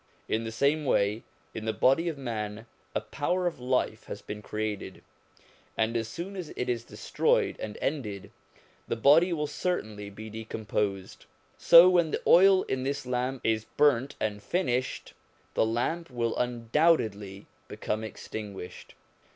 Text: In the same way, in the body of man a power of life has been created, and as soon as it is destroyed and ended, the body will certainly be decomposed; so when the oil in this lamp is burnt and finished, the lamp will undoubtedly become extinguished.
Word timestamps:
In 0.27 0.45
the 0.45 0.51
same 0.51 0.83
way, 0.83 1.21
in 1.53 1.65
the 1.65 1.73
body 1.73 2.09
of 2.09 2.17
man 2.17 2.65
a 2.95 3.01
power 3.01 3.45
of 3.45 3.59
life 3.59 4.05
has 4.05 4.19
been 4.23 4.41
created, 4.41 5.03
and 5.77 5.95
as 5.95 6.07
soon 6.07 6.35
as 6.35 6.49
it 6.55 6.67
is 6.67 6.83
destroyed 6.83 7.55
and 7.59 7.77
ended, 7.79 8.31
the 8.87 8.95
body 8.95 9.31
will 9.31 9.45
certainly 9.45 10.09
be 10.09 10.27
decomposed; 10.27 11.27
so 11.55 11.87
when 11.87 12.09
the 12.09 12.21
oil 12.25 12.63
in 12.63 12.81
this 12.81 13.05
lamp 13.05 13.41
is 13.45 13.65
burnt 13.77 14.15
and 14.19 14.41
finished, 14.41 15.13
the 15.53 15.67
lamp 15.67 16.09
will 16.09 16.35
undoubtedly 16.35 17.45
become 17.67 18.03
extinguished. 18.03 18.95